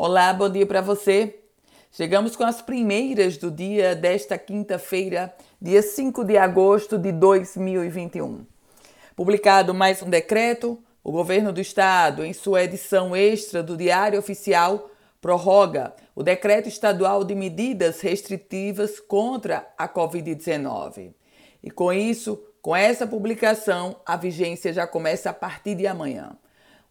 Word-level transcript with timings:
Olá, 0.00 0.32
bom 0.32 0.48
dia 0.48 0.64
para 0.64 0.80
você. 0.80 1.40
Chegamos 1.90 2.36
com 2.36 2.44
as 2.44 2.62
primeiras 2.62 3.36
do 3.36 3.50
dia 3.50 3.96
desta 3.96 4.38
quinta-feira, 4.38 5.34
dia 5.60 5.82
5 5.82 6.24
de 6.24 6.36
agosto 6.36 6.96
de 6.96 7.10
2021. 7.10 8.46
Publicado 9.16 9.74
mais 9.74 10.00
um 10.00 10.08
decreto, 10.08 10.80
o 11.02 11.10
governo 11.10 11.52
do 11.52 11.60
estado, 11.60 12.24
em 12.24 12.32
sua 12.32 12.62
edição 12.62 13.16
extra 13.16 13.60
do 13.60 13.76
Diário 13.76 14.20
Oficial, 14.20 14.88
prorroga 15.20 15.92
o 16.14 16.22
decreto 16.22 16.68
estadual 16.68 17.24
de 17.24 17.34
medidas 17.34 18.00
restritivas 18.00 19.00
contra 19.00 19.68
a 19.76 19.88
Covid-19. 19.88 21.12
E 21.60 21.72
com 21.72 21.92
isso, 21.92 22.40
com 22.62 22.76
essa 22.76 23.04
publicação, 23.04 23.96
a 24.06 24.16
vigência 24.16 24.72
já 24.72 24.86
começa 24.86 25.30
a 25.30 25.34
partir 25.34 25.74
de 25.74 25.88
amanhã. 25.88 26.38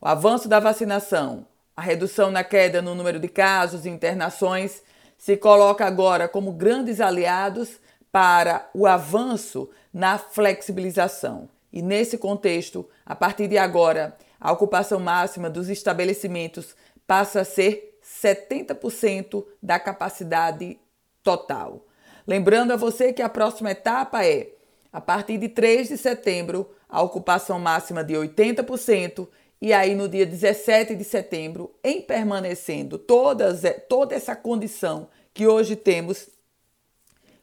O 0.02 0.05
avanço 0.10 0.50
da 0.50 0.60
vacinação, 0.60 1.46
a 1.78 1.82
redução 1.84 2.32
na 2.32 2.44
queda 2.44 2.82
no 2.82 2.96
número 2.96 3.20
de 3.20 3.28
casos 3.28 3.86
e 3.86 3.89
internações 3.89 4.81
se 5.16 5.38
coloca 5.38 5.86
agora 5.86 6.27
como 6.27 6.52
grandes 6.52 7.00
aliados 7.00 7.80
para 8.12 8.67
o 8.73 8.88
avanço 8.88 9.70
na 9.94 10.17
flexibilização. 10.17 11.48
E 11.72 11.84
nesse 11.84 12.17
contexto, 12.17 12.90
a 13.05 13.16
partir 13.16 13.48
de 13.48 13.59
agora, 13.59 14.17
a 14.41 14.52
ocupação 14.52 15.00
máxima 15.00 15.52
dos 15.52 15.70
estabelecimentos 15.70 16.76
passa 17.05 17.41
a 17.41 17.45
ser 17.45 18.00
70% 18.03 19.45
da 19.62 19.80
capacidade 19.80 20.80
total. 21.22 21.86
Lembrando 22.25 22.72
a 22.72 22.75
você 22.75 23.14
que 23.14 23.22
a 23.22 23.30
próxima 23.30 23.72
etapa 23.72 24.25
é, 24.25 24.50
a 24.91 25.00
partir 25.00 25.38
de 25.38 25.50
3 25.50 25.89
de 25.89 25.98
setembro, 25.98 26.72
a 26.89 27.03
ocupação 27.03 27.59
máxima 27.59 28.03
de 28.03 28.16
80% 28.16 29.28
e 29.59 29.73
aí, 29.73 29.95
no 29.95 30.07
dia 30.07 30.25
17 30.25 30.95
de 30.95 31.03
setembro, 31.03 31.73
em 31.84 32.02
permanecendo 32.02 32.99
todas, 32.99 33.61
toda 33.89 34.13
essa 34.13 34.35
condição 34.35 35.09
que 35.33 35.47
hoje 35.47 35.75
temos, 35.75 36.30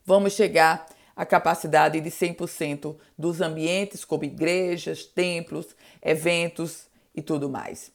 vamos 0.04 0.32
chegar 0.32 0.86
à 1.16 1.26
capacidade 1.26 2.00
de 2.00 2.10
100% 2.10 2.96
dos 3.18 3.40
ambientes, 3.40 4.04
como 4.04 4.24
igrejas, 4.24 5.04
templos, 5.04 5.74
eventos 6.00 6.86
e 7.14 7.20
tudo 7.20 7.48
mais. 7.48 7.90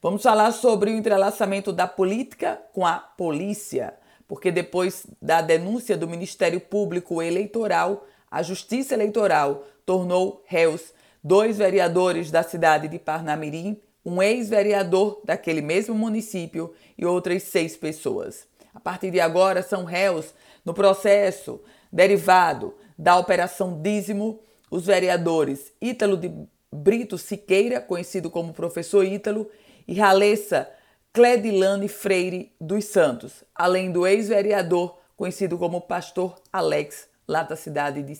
Vamos 0.00 0.22
falar 0.22 0.52
sobre 0.52 0.90
o 0.90 0.96
entrelaçamento 0.96 1.70
da 1.70 1.86
política 1.86 2.58
com 2.72 2.86
a 2.86 2.94
polícia, 2.98 3.92
porque 4.26 4.50
depois 4.50 5.06
da 5.20 5.42
denúncia 5.42 5.98
do 5.98 6.08
Ministério 6.08 6.60
Público 6.60 7.20
Eleitoral, 7.20 8.06
a 8.30 8.42
Justiça 8.42 8.94
Eleitoral 8.94 9.66
tornou 9.84 10.42
réus 10.46 10.94
dois 11.22 11.58
vereadores 11.58 12.30
da 12.30 12.42
cidade 12.42 12.88
de 12.88 12.98
Parnamirim, 12.98 13.80
um 14.04 14.22
ex-vereador 14.22 15.20
daquele 15.24 15.60
mesmo 15.60 15.94
município 15.94 16.72
e 16.96 17.04
outras 17.04 17.42
seis 17.42 17.76
pessoas. 17.76 18.46
A 18.74 18.80
partir 18.80 19.10
de 19.10 19.20
agora, 19.20 19.62
são 19.62 19.84
réus 19.84 20.32
no 20.64 20.72
processo 20.72 21.60
derivado 21.92 22.74
da 22.98 23.16
Operação 23.16 23.80
Dízimo 23.80 24.40
os 24.70 24.86
vereadores 24.86 25.72
Ítalo 25.80 26.16
de 26.16 26.32
Brito 26.72 27.18
Siqueira, 27.18 27.80
conhecido 27.80 28.30
como 28.30 28.52
Professor 28.52 29.04
Ítalo, 29.04 29.50
e 29.88 29.94
Ralessa 29.94 30.70
Cledilane 31.12 31.88
Freire 31.88 32.54
dos 32.60 32.84
Santos, 32.84 33.42
além 33.54 33.90
do 33.90 34.06
ex-vereador 34.06 34.96
conhecido 35.16 35.58
como 35.58 35.80
Pastor 35.80 36.40
Alex, 36.52 37.08
lá 37.26 37.42
da 37.42 37.56
cidade 37.56 38.02
de 38.02 38.18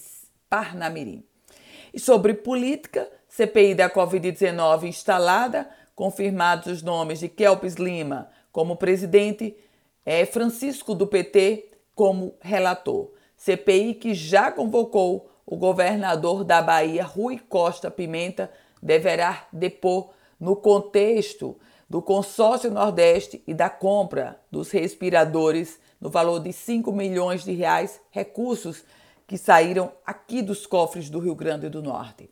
Parnamirim. 0.51 1.25
E 1.93 1.99
sobre 1.99 2.35
política, 2.35 3.09
CPI 3.29 3.75
da 3.75 3.91
Covid-19 3.91 4.85
instalada, 4.85 5.69
confirmados 5.95 6.67
os 6.67 6.83
nomes 6.83 7.21
de 7.21 7.29
Kelpis 7.29 7.75
Lima 7.75 8.31
como 8.53 8.77
presidente, 8.77 9.57
é 10.05 10.25
Francisco 10.25 10.95
do 10.95 11.07
PT 11.07 11.69
como 11.95 12.35
relator. 12.41 13.11
CPI 13.37 13.95
que 13.95 14.15
já 14.15 14.51
convocou 14.51 15.31
o 15.47 15.57
governador 15.57 16.45
da 16.45 16.63
Bahia, 16.63 17.05
Rui 17.05 17.39
Costa 17.39 17.91
Pimenta, 17.91 18.51
deverá 18.83 19.47
depor 19.53 20.11
no 20.39 20.57
contexto 20.57 21.57
do 21.89 22.01
consórcio 22.01 22.71
Nordeste 22.71 23.43
e 23.47 23.53
da 23.53 23.69
compra 23.69 24.41
dos 24.51 24.71
respiradores 24.71 25.81
no 26.01 26.09
valor 26.09 26.41
de 26.41 26.53
5 26.53 26.93
milhões 26.93 27.45
de 27.45 27.53
reais, 27.53 28.01
recursos 28.11 28.85
que 29.31 29.39
saíram 29.39 29.93
aqui 30.05 30.43
dos 30.43 30.67
cofres 30.67 31.09
do 31.09 31.21
Rio 31.21 31.37
Grande 31.37 31.69
do 31.69 31.81
Norte. 31.81 32.29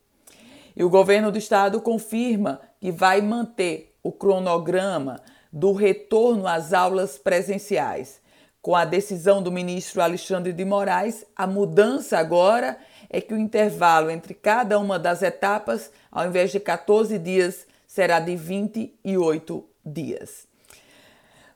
E 0.75 0.83
o 0.83 0.91
governo 0.91 1.31
do 1.31 1.39
estado 1.39 1.81
confirma 1.81 2.61
que 2.81 2.91
vai 2.91 3.21
manter 3.21 3.95
o 4.03 4.11
cronograma 4.11 5.21
do 5.53 5.73
retorno 5.73 6.49
às 6.49 6.73
aulas 6.73 7.17
presenciais. 7.17 8.21
Com 8.61 8.75
a 8.75 8.85
decisão 8.85 9.41
do 9.41 9.53
ministro 9.53 10.03
Alexandre 10.03 10.53
de 10.53 10.65
Moraes, 10.65 11.25
a 11.37 11.47
mudança 11.47 12.19
agora 12.19 12.77
é 13.09 13.21
que 13.21 13.33
o 13.33 13.39
intervalo 13.39 14.11
entre 14.11 14.35
cada 14.35 14.77
uma 14.77 14.99
das 14.99 15.23
etapas, 15.23 15.93
ao 16.11 16.27
invés 16.27 16.51
de 16.51 16.59
14 16.59 17.17
dias, 17.17 17.65
será 17.87 18.19
de 18.19 18.35
28 18.35 19.65
dias. 19.87 20.49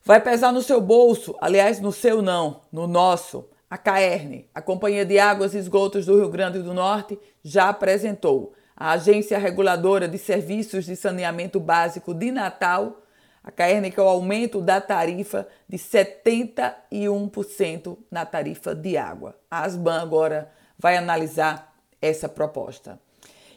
Vai 0.04 0.20
pesar 0.20 0.53
no 0.53 0.62
seu 0.62 0.80
bolso, 0.80 1.34
aliás, 1.41 1.80
no 1.80 1.91
seu 1.91 2.22
não, 2.22 2.60
no 2.70 2.86
nosso, 2.86 3.50
a 3.72 3.78
CAERN, 3.78 4.44
a 4.55 4.60
Companhia 4.60 5.03
de 5.03 5.19
Águas 5.19 5.55
e 5.55 5.59
Esgotos 5.59 6.05
do 6.05 6.19
Rio 6.19 6.28
Grande 6.28 6.59
do 6.59 6.75
Norte, 6.75 7.19
já 7.43 7.71
apresentou 7.71 8.53
à 8.77 8.91
Agência 8.91 9.38
Reguladora 9.38 10.06
de 10.06 10.19
Serviços 10.19 10.84
de 10.84 10.94
Saneamento 10.94 11.59
Básico 11.59 12.12
de 12.12 12.31
Natal, 12.31 13.00
a 13.43 13.50
CAERN, 13.50 13.91
que 13.91 13.99
é 13.99 14.03
o 14.03 14.09
aumento 14.09 14.60
da 14.60 14.78
tarifa 14.78 15.49
de 15.66 15.78
71% 15.78 17.97
na 18.10 18.27
tarifa 18.27 18.75
de 18.75 18.99
água. 18.99 19.34
A 19.50 19.62
ASBAN 19.62 20.03
agora 20.03 20.53
vai 20.78 20.99
analisar 20.99 21.75
essa 22.03 22.28
proposta. 22.28 23.00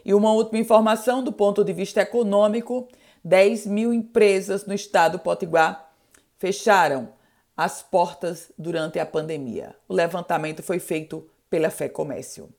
E 0.06 0.14
uma 0.14 0.32
última 0.32 0.60
informação 0.60 1.22
do 1.22 1.34
ponto 1.34 1.62
de 1.62 1.74
vista 1.74 2.00
econômico: 2.00 2.88
10 3.22 3.66
mil 3.66 3.94
empresas 3.94 4.66
no 4.66 4.74
estado 4.74 5.20
Potiguar 5.20 5.92
fecharam 6.38 7.10
as 7.56 7.82
portas 7.82 8.52
durante 8.58 9.00
a 9.00 9.06
pandemia. 9.06 9.76
O 9.88 9.94
levantamento 9.94 10.62
foi 10.62 10.80
feito 10.80 11.28
pela 11.50 11.70
Fé 11.70 11.88
Comércio. 11.88 12.50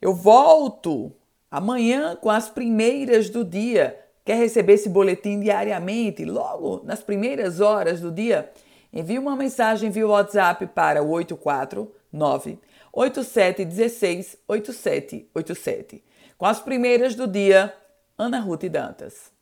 Eu 0.00 0.14
volto 0.14 1.12
amanhã 1.50 2.16
com 2.16 2.30
as 2.30 2.48
primeiras 2.48 3.28
do 3.28 3.44
dia. 3.44 4.00
Quer 4.24 4.38
receber 4.38 4.74
esse 4.74 4.88
boletim 4.88 5.40
diariamente, 5.40 6.24
logo 6.24 6.82
nas 6.84 7.02
primeiras 7.02 7.60
horas 7.60 8.00
do 8.00 8.10
dia? 8.10 8.50
Envie 8.92 9.18
uma 9.18 9.36
mensagem 9.36 9.90
via 9.90 10.06
WhatsApp 10.06 10.66
para 10.68 11.02
o 11.02 11.10
849 11.10 12.58
8716 12.92 14.38
8787. 14.46 16.04
Com 16.38 16.46
as 16.46 16.60
primeiras 16.60 17.14
do 17.14 17.26
dia, 17.26 17.74
Ana 18.16 18.38
Ruth 18.38 18.64
Dantas. 18.64 19.33